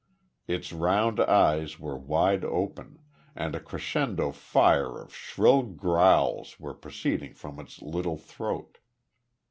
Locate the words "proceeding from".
6.73-7.59